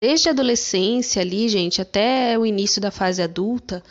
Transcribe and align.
Desde 0.00 0.28
a 0.28 0.32
adolescência 0.32 1.22
ali, 1.22 1.48
gente, 1.48 1.80
até 1.80 2.38
o 2.38 2.44
início 2.44 2.82
da 2.82 2.90
fase 2.90 3.22
adulta, 3.22 3.82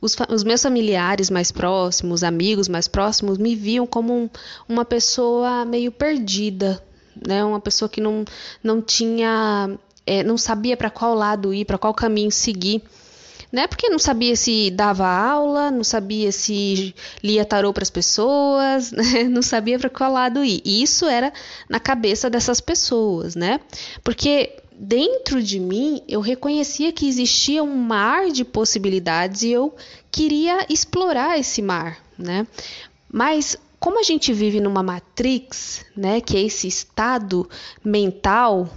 os, 0.00 0.16
os, 0.30 0.42
meus 0.42 0.62
familiares 0.62 1.28
mais 1.28 1.52
próximos, 1.52 2.24
amigos 2.24 2.68
mais 2.68 2.88
próximos, 2.88 3.36
me 3.36 3.54
viam 3.54 3.86
como 3.86 4.14
um, 4.14 4.30
uma 4.66 4.84
pessoa 4.84 5.64
meio 5.66 5.92
perdida, 5.92 6.82
né? 7.26 7.44
Uma 7.44 7.60
pessoa 7.60 7.88
que 7.88 8.00
não, 8.00 8.24
não 8.64 8.80
tinha, 8.80 9.78
é, 10.06 10.22
não 10.22 10.38
sabia 10.38 10.76
para 10.76 10.88
qual 10.88 11.14
lado 11.14 11.52
ir, 11.52 11.66
para 11.66 11.76
qual 11.76 11.92
caminho 11.92 12.30
seguir 12.30 12.82
né? 13.52 13.66
Porque 13.66 13.90
não 13.90 13.98
sabia 13.98 14.34
se 14.34 14.70
dava 14.70 15.06
aula, 15.06 15.70
não 15.70 15.84
sabia 15.84 16.32
se 16.32 16.94
lia 17.22 17.44
tarô 17.44 17.70
para 17.72 17.82
as 17.82 17.90
pessoas, 17.90 18.90
né? 18.92 19.24
não 19.24 19.42
sabia 19.42 19.78
para 19.78 19.90
qual 19.90 20.10
lado 20.10 20.42
ir. 20.42 20.62
E 20.64 20.82
isso 20.82 21.04
era 21.04 21.30
na 21.68 21.78
cabeça 21.78 22.30
dessas 22.30 22.60
pessoas, 22.60 23.36
né? 23.36 23.60
Porque 24.02 24.61
dentro 24.78 25.42
de 25.42 25.58
mim 25.58 26.02
eu 26.08 26.20
reconhecia 26.20 26.92
que 26.92 27.08
existia 27.08 27.62
um 27.62 27.76
mar 27.76 28.30
de 28.30 28.44
possibilidades 28.44 29.42
e 29.42 29.50
eu 29.50 29.74
queria 30.10 30.66
explorar 30.68 31.38
esse 31.38 31.62
mar, 31.62 31.98
né? 32.18 32.46
Mas 33.10 33.56
como 33.78 33.98
a 33.98 34.02
gente 34.04 34.32
vive 34.32 34.60
numa 34.60 34.82
matrix, 34.82 35.84
né, 35.96 36.20
que 36.20 36.36
é 36.36 36.42
esse 36.42 36.68
estado 36.68 37.48
mental 37.84 38.70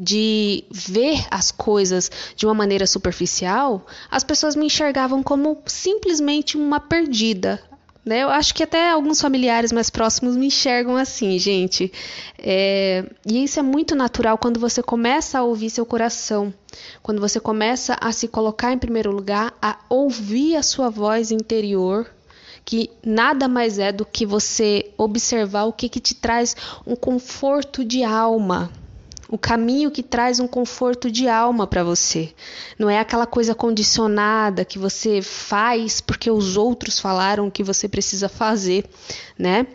de 0.00 0.64
ver 0.70 1.26
as 1.30 1.50
coisas 1.50 2.10
de 2.36 2.46
uma 2.46 2.54
maneira 2.54 2.86
superficial, 2.86 3.84
as 4.10 4.24
pessoas 4.24 4.54
me 4.54 4.66
enxergavam 4.66 5.22
como 5.22 5.60
simplesmente 5.66 6.56
uma 6.56 6.80
perdida. 6.80 7.60
Né? 8.08 8.22
Eu 8.22 8.30
acho 8.30 8.54
que 8.54 8.62
até 8.62 8.90
alguns 8.90 9.20
familiares 9.20 9.70
mais 9.70 9.90
próximos 9.90 10.34
me 10.34 10.46
enxergam 10.46 10.96
assim, 10.96 11.38
gente. 11.38 11.92
É... 12.38 13.04
E 13.26 13.44
isso 13.44 13.60
é 13.60 13.62
muito 13.62 13.94
natural 13.94 14.38
quando 14.38 14.58
você 14.58 14.82
começa 14.82 15.38
a 15.38 15.42
ouvir 15.42 15.68
seu 15.68 15.84
coração, 15.84 16.54
quando 17.02 17.20
você 17.20 17.38
começa 17.38 17.98
a 18.00 18.10
se 18.10 18.26
colocar 18.26 18.72
em 18.72 18.78
primeiro 18.78 19.10
lugar, 19.10 19.52
a 19.60 19.76
ouvir 19.90 20.56
a 20.56 20.62
sua 20.62 20.88
voz 20.88 21.30
interior 21.30 22.10
que 22.64 22.90
nada 23.04 23.46
mais 23.46 23.78
é 23.78 23.92
do 23.92 24.06
que 24.06 24.24
você 24.24 24.90
observar 24.96 25.64
o 25.64 25.72
que, 25.72 25.86
que 25.88 26.00
te 26.00 26.14
traz 26.14 26.56
um 26.86 26.96
conforto 26.96 27.84
de 27.84 28.04
alma, 28.04 28.70
o 29.28 29.36
caminho 29.36 29.90
que 29.90 30.02
traz 30.02 30.40
um 30.40 30.48
conforto 30.48 31.10
de 31.10 31.28
alma 31.28 31.66
para 31.66 31.84
você. 31.84 32.32
Não 32.78 32.88
é 32.88 32.98
aquela 32.98 33.26
coisa 33.26 33.54
condicionada 33.54 34.64
que 34.64 34.78
você 34.78 35.20
faz 35.20 36.00
porque 36.00 36.30
os 36.30 36.56
outros 36.56 36.98
falaram 36.98 37.50
que 37.50 37.62
você 37.62 37.88
precisa 37.88 38.28
fazer, 38.28 38.84
né? 39.38 39.66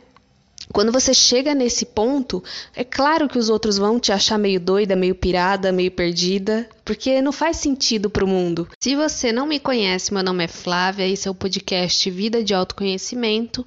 Quando 0.72 0.92
você 0.92 1.14
chega 1.14 1.54
nesse 1.54 1.86
ponto, 1.86 2.42
é 2.76 2.84
claro 2.84 3.28
que 3.28 3.38
os 3.38 3.50
outros 3.50 3.78
vão 3.78 4.00
te 4.00 4.12
achar 4.12 4.40
meio 4.40 4.60
doida, 4.60 4.96
meio 4.96 5.14
pirada, 5.14 5.72
meio 5.72 5.92
perdida, 5.92 6.68
porque 6.86 7.22
não 7.22 7.32
faz 7.32 7.58
sentido 7.58 8.10
para 8.10 8.24
o 8.24 8.28
mundo. 8.28 8.68
Se 8.80 8.96
você 8.96 9.32
não 9.32 9.46
me 9.46 9.60
conhece, 9.60 10.14
meu 10.14 10.24
nome 10.24 10.46
é 10.46 10.48
Flávia, 10.48 11.08
esse 11.08 11.28
é 11.28 11.32
o 11.32 11.36
podcast 11.36 12.10
Vida 12.10 12.44
de 12.44 12.54
Autoconhecimento. 12.54 13.66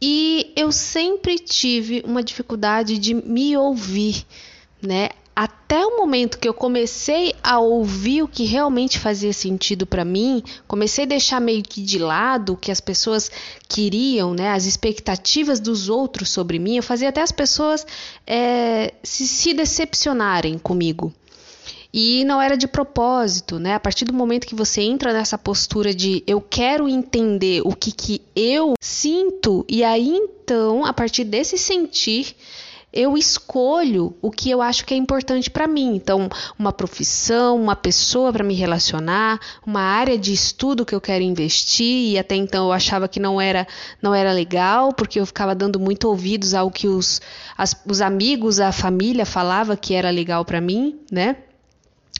E 0.00 0.52
eu 0.56 0.72
sempre 0.72 1.38
tive 1.38 2.02
uma 2.06 2.22
dificuldade 2.22 2.98
de 2.98 3.14
me 3.14 3.56
ouvir 3.56 4.24
né? 4.82 5.10
Até 5.34 5.86
o 5.86 5.96
momento 5.96 6.38
que 6.38 6.46
eu 6.46 6.52
comecei 6.52 7.34
a 7.42 7.58
ouvir 7.58 8.22
o 8.22 8.28
que 8.28 8.44
realmente 8.44 8.98
fazia 8.98 9.32
sentido 9.32 9.86
para 9.86 10.04
mim, 10.04 10.42
comecei 10.68 11.04
a 11.04 11.08
deixar 11.08 11.40
meio 11.40 11.62
que 11.62 11.80
de 11.80 11.98
lado 11.98 12.52
o 12.52 12.56
que 12.56 12.70
as 12.70 12.80
pessoas 12.80 13.30
queriam, 13.66 14.34
né? 14.34 14.50
As 14.50 14.66
expectativas 14.66 15.58
dos 15.58 15.88
outros 15.88 16.28
sobre 16.28 16.58
mim, 16.58 16.76
eu 16.76 16.82
fazia 16.82 17.08
até 17.08 17.22
as 17.22 17.32
pessoas 17.32 17.86
é, 18.26 18.92
se, 19.02 19.26
se 19.26 19.54
decepcionarem 19.54 20.58
comigo. 20.58 21.12
E 21.94 22.24
não 22.24 22.40
era 22.40 22.56
de 22.56 22.66
propósito, 22.66 23.58
né? 23.58 23.74
A 23.74 23.80
partir 23.80 24.06
do 24.06 24.14
momento 24.14 24.46
que 24.46 24.54
você 24.54 24.80
entra 24.80 25.12
nessa 25.12 25.36
postura 25.36 25.94
de 25.94 26.22
eu 26.26 26.40
quero 26.40 26.88
entender 26.88 27.60
o 27.64 27.74
que, 27.74 27.92
que 27.92 28.22
eu 28.34 28.74
sinto, 28.80 29.64
e 29.68 29.84
aí 29.84 30.08
então, 30.08 30.86
a 30.86 30.92
partir 30.92 31.24
desse 31.24 31.58
sentir, 31.58 32.34
eu 32.92 33.16
escolho 33.16 34.14
o 34.20 34.30
que 34.30 34.50
eu 34.50 34.60
acho 34.60 34.84
que 34.84 34.92
é 34.92 34.96
importante 34.96 35.50
para 35.50 35.66
mim. 35.66 35.96
Então, 35.96 36.28
uma 36.58 36.72
profissão, 36.72 37.56
uma 37.56 37.74
pessoa 37.74 38.32
para 38.32 38.44
me 38.44 38.54
relacionar, 38.54 39.40
uma 39.66 39.80
área 39.80 40.18
de 40.18 40.32
estudo 40.32 40.84
que 40.84 40.94
eu 40.94 41.00
quero 41.00 41.24
investir 41.24 42.10
e 42.10 42.18
até 42.18 42.34
então 42.34 42.66
eu 42.66 42.72
achava 42.72 43.08
que 43.08 43.18
não 43.18 43.40
era 43.40 43.66
não 44.02 44.14
era 44.14 44.32
legal, 44.32 44.92
porque 44.92 45.18
eu 45.18 45.26
ficava 45.26 45.54
dando 45.54 45.80
muito 45.80 46.06
ouvidos 46.08 46.52
ao 46.52 46.70
que 46.70 46.86
os, 46.86 47.20
as, 47.56 47.74
os 47.86 48.00
amigos, 48.00 48.60
a 48.60 48.72
família 48.72 49.24
falava 49.24 49.76
que 49.76 49.94
era 49.94 50.10
legal 50.10 50.44
para 50.44 50.60
mim, 50.60 51.00
né? 51.10 51.36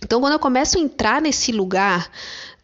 Então, 0.03 0.21
quando 0.21 0.33
eu 0.33 0.39
começo 0.39 0.79
a 0.79 0.81
entrar 0.81 1.21
nesse 1.21 1.53
lugar 1.53 2.11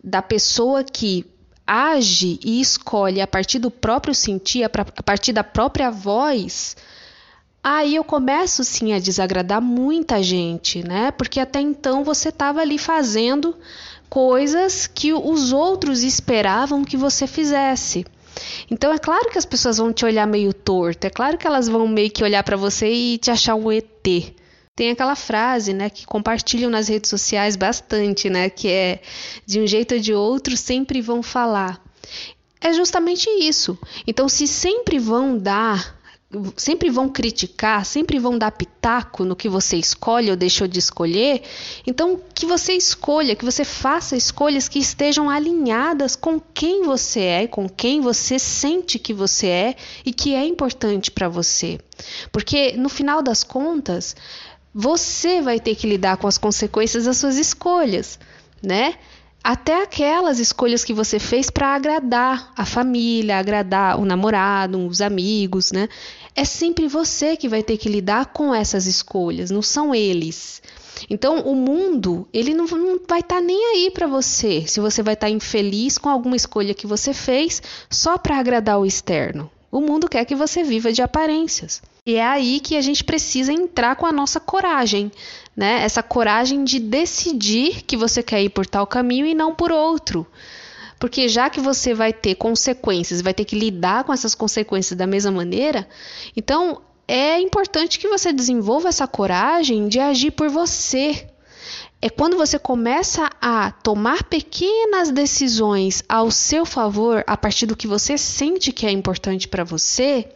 da 0.03 0.21
pessoa 0.23 0.83
que 0.83 1.25
age 1.67 2.41
e 2.43 2.61
escolhe 2.61 3.21
a 3.21 3.27
partir 3.27 3.59
do 3.59 3.71
próprio 3.71 4.15
sentir, 4.15 4.65
a 4.65 4.71
partir 5.03 5.33
da 5.33 5.45
própria 5.45 5.91
voz, 5.91 6.75
Aí 7.63 7.97
eu 7.97 8.05
começo 8.05 8.63
sim 8.65 8.93
a 8.93 8.99
desagradar 8.99 9.61
muita 9.61 10.23
gente, 10.23 10.83
né? 10.87 11.11
Porque 11.11 11.41
até 11.41 11.61
então 11.61 12.05
você 12.05 12.29
estava 12.29 12.61
ali 12.61 12.79
fazendo 12.79 13.57
coisas 14.09 14.87
que 14.87 15.13
os 15.13 15.53
outros 15.53 16.03
esperavam 16.03 16.85
que 16.85 16.97
você 16.97 17.27
fizesse. 17.27 18.07
Então 18.71 18.93
é 18.93 18.99
claro 18.99 19.31
que 19.31 19.39
as 19.39 19.45
pessoas 19.45 19.79
vão 19.79 19.93
te 19.93 20.05
olhar 20.05 20.27
meio 20.27 20.53
torto, 20.53 21.07
é 21.07 21.11
claro 21.11 21.37
que 21.37 21.47
elas 21.47 21.69
vão 21.69 21.89
meio 21.89 22.11
que 22.11 22.23
olhar 22.23 22.43
para 22.43 22.57
você 22.57 22.91
e 22.91 23.19
te 23.19 23.31
achar 23.31 23.55
um 23.55 23.71
ET. 23.71 23.87
Tem 24.77 24.91
aquela 24.91 25.17
frase, 25.17 25.73
né, 25.73 25.91
que 25.91 26.07
compartilham 26.07 26.71
nas 26.71 26.87
redes 26.87 27.11
sociais 27.11 27.57
bastante, 27.57 28.31
né, 28.31 28.49
que 28.49 28.69
é 28.69 29.01
de 29.45 29.61
um 29.61 29.67
jeito 29.67 29.97
ou 29.97 30.01
de 30.01 30.15
outro 30.15 30.57
sempre 30.57 31.01
vão 31.01 31.21
falar. 31.21 31.83
É 32.61 32.73
justamente 32.73 33.29
isso. 33.29 33.77
Então 34.07 34.29
se 34.29 34.47
sempre 34.47 34.99
vão 34.99 35.37
dar 35.37 35.98
sempre 36.57 36.91
vão 36.91 37.09
criticar, 37.09 37.87
sempre 37.87 38.19
vão 38.19 38.37
dar 38.37 38.51
pitaco 38.51 39.25
no 39.25 39.35
que 39.35 39.49
você 39.49 39.79
escolhe 39.79 40.31
ou 40.31 40.37
deixou 40.37 40.69
de 40.69 40.79
escolher. 40.79 41.43
Então, 41.87 42.21
que 42.35 42.45
você 42.45 42.75
escolha, 42.75 43.35
que 43.35 43.45
você 43.45 43.65
faça 43.65 44.15
escolhas 44.15 44.69
que 44.69 44.79
estejam 44.79 45.31
alinhadas 45.31 46.15
com 46.15 46.39
quem 46.39 46.83
você 46.83 47.21
é, 47.21 47.47
com 47.47 47.67
quem 47.67 48.03
você 48.03 48.39
sente 48.39 48.99
que 48.99 49.15
você 49.15 49.47
é 49.47 49.77
e 50.05 50.13
que 50.13 50.35
é 50.35 50.45
importante 50.45 51.11
para 51.11 51.29
você. 51.29 51.79
Porque 52.31 52.73
no 52.73 52.91
final 52.91 53.23
das 53.23 53.43
contas, 53.43 54.15
você 54.75 55.41
vai 55.41 55.59
ter 55.59 55.75
que 55.77 55.87
lidar 55.87 56.19
com 56.19 56.27
as 56.27 56.37
consequências 56.37 57.05
das 57.05 57.17
suas 57.17 57.39
escolhas, 57.39 58.19
né? 58.63 58.97
até 59.43 59.83
aquelas 59.83 60.39
escolhas 60.39 60.85
que 60.85 60.93
você 60.93 61.19
fez 61.19 61.49
para 61.49 61.75
agradar 61.75 62.53
a 62.57 62.67
família, 62.67 63.39
agradar 63.39 63.99
o 63.99 64.05
namorado, 64.05 64.87
os 64.87 65.01
amigos, 65.01 65.73
né? 65.73 65.89
É 66.39 66.45
sempre 66.45 66.87
você 66.87 67.37
que 67.37 67.49
vai 67.49 67.65
ter 67.65 67.77
que 67.77 67.89
lidar 67.89 68.27
com 68.27 68.55
essas 68.55 68.87
escolhas, 68.87 69.51
não 69.51 69.61
são 69.61 69.93
eles. 69.93 70.63
Então, 71.11 71.41
o 71.41 71.57
mundo, 71.57 72.29
ele 72.33 72.55
não, 72.55 72.65
não 72.65 73.01
vai 73.09 73.19
estar 73.19 73.35
tá 73.35 73.41
nem 73.41 73.75
aí 73.75 73.91
para 73.91 74.07
você, 74.07 74.65
se 74.65 74.79
você 74.79 75.03
vai 75.03 75.15
estar 75.15 75.27
tá 75.27 75.33
infeliz 75.33 75.99
com 75.99 76.09
alguma 76.09 76.37
escolha 76.37 76.75
que 76.75 76.87
você 76.87 77.13
fez 77.13 77.61
só 77.91 78.17
para 78.17 78.39
agradar 78.39 78.79
o 78.79 78.87
externo. 78.87 79.51
O 79.69 79.81
mundo 79.81 80.09
quer 80.09 80.25
que 80.25 80.37
você 80.37 80.63
viva 80.63 80.93
de 80.93 81.03
aparências. 81.03 81.83
E 82.07 82.15
é 82.15 82.25
aí 82.25 82.61
que 82.61 82.77
a 82.77 82.81
gente 82.81 83.03
precisa 83.03 83.53
entrar 83.53 83.97
com 83.97 84.07
a 84.07 84.13
nossa 84.13 84.39
coragem, 84.39 85.11
né? 85.57 85.83
Essa 85.83 86.05
coragem 86.05 86.63
de 86.63 86.79
decidir 86.79 87.83
que 87.83 87.97
você 87.97 88.23
quer 88.23 88.45
ir 88.45 88.51
por 88.51 88.65
tal 88.65 88.87
caminho 88.87 89.27
e 89.27 89.35
não 89.35 89.57
por 89.57 89.73
outro. 89.73 90.25
Porque 90.99 91.29
já 91.29 91.49
que 91.49 91.61
você 91.61 91.95
vai 91.95 92.13
ter 92.13 92.35
consequências, 92.35 93.21
vai 93.21 93.33
ter 93.33 93.45
que 93.45 93.59
lidar 93.59 94.05
com 94.05 94.13
essas 94.13 94.35
consequências 94.35 94.97
da 94.97 95.07
mesma 95.07 95.31
maneira, 95.31 95.89
então 96.37 96.83
é 97.07 97.41
importante 97.41 97.99
que 97.99 98.09
você 98.09 98.33
desenvolva 98.33 98.89
essa 98.89 99.07
coragem 99.07 99.89
de 99.89 99.99
agir 99.99 100.33
por 100.33 100.51
você. 100.51 101.27
É 102.01 102.11
quando 102.11 102.37
você 102.37 102.59
começa 102.59 103.31
a 103.41 103.71
tomar 103.71 104.25
pequenas 104.25 105.11
decisões 105.11 106.05
ao 106.09 106.31
seu 106.31 106.67
favor, 106.67 107.25
a 107.27 107.37
partir 107.37 107.67
do 107.67 107.75
que 107.75 107.87
você 107.87 108.19
sente 108.19 108.73
que 108.73 108.87
é 108.87 108.91
importante 108.91 109.49
para 109.49 109.65
você, 109.65 110.29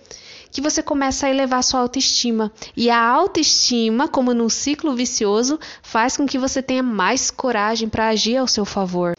que 0.50 0.60
você 0.60 0.82
começa 0.82 1.26
a 1.26 1.30
elevar 1.30 1.62
sua 1.62 1.80
autoestima. 1.80 2.50
E 2.76 2.90
a 2.90 3.00
autoestima, 3.00 4.08
como 4.08 4.34
num 4.34 4.48
ciclo 4.48 4.94
vicioso, 4.94 5.60
faz 5.82 6.16
com 6.16 6.26
que 6.26 6.38
você 6.38 6.62
tenha 6.62 6.82
mais 6.82 7.30
coragem 7.30 7.88
para 7.88 8.08
agir 8.08 8.36
ao 8.38 8.48
seu 8.48 8.64
favor. 8.64 9.14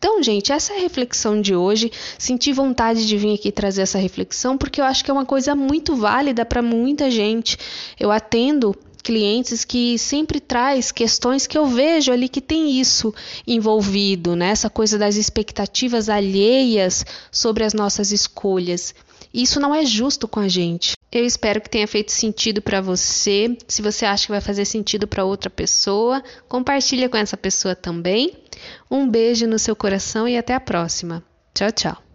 Então, 0.00 0.22
gente, 0.22 0.50
essa 0.50 0.72
é 0.72 0.78
a 0.78 0.80
reflexão 0.80 1.42
de 1.42 1.54
hoje. 1.54 1.92
Senti 2.18 2.54
vontade 2.54 3.06
de 3.06 3.18
vir 3.18 3.34
aqui 3.34 3.52
trazer 3.52 3.82
essa 3.82 3.98
reflexão 3.98 4.56
porque 4.56 4.80
eu 4.80 4.84
acho 4.86 5.04
que 5.04 5.10
é 5.10 5.12
uma 5.12 5.26
coisa 5.26 5.54
muito 5.54 5.94
válida 5.94 6.42
para 6.42 6.62
muita 6.62 7.10
gente. 7.10 7.58
Eu 7.98 8.10
atendo 8.10 8.74
clientes 9.04 9.62
que 9.62 9.98
sempre 9.98 10.40
traz 10.40 10.90
questões 10.90 11.46
que 11.46 11.58
eu 11.58 11.66
vejo 11.66 12.10
ali 12.10 12.30
que 12.30 12.40
tem 12.40 12.80
isso 12.80 13.14
envolvido, 13.46 14.34
né? 14.34 14.48
Essa 14.48 14.70
coisa 14.70 14.96
das 14.96 15.16
expectativas 15.16 16.08
alheias 16.08 17.04
sobre 17.30 17.62
as 17.62 17.74
nossas 17.74 18.10
escolhas. 18.10 18.94
Isso 19.34 19.60
não 19.60 19.74
é 19.74 19.84
justo 19.84 20.26
com 20.26 20.40
a 20.40 20.48
gente. 20.48 20.94
Eu 21.12 21.24
espero 21.24 21.60
que 21.60 21.68
tenha 21.68 21.88
feito 21.88 22.12
sentido 22.12 22.62
para 22.62 22.80
você. 22.80 23.56
Se 23.66 23.82
você 23.82 24.06
acha 24.06 24.26
que 24.26 24.32
vai 24.32 24.40
fazer 24.40 24.64
sentido 24.64 25.08
para 25.08 25.24
outra 25.24 25.50
pessoa, 25.50 26.22
compartilha 26.48 27.08
com 27.08 27.16
essa 27.16 27.36
pessoa 27.36 27.74
também. 27.74 28.36
Um 28.90 29.08
beijo 29.08 29.46
no 29.46 29.58
seu 29.58 29.74
coração 29.74 30.28
e 30.28 30.38
até 30.38 30.54
a 30.54 30.60
próxima. 30.60 31.22
Tchau, 31.52 31.72
tchau. 31.72 32.09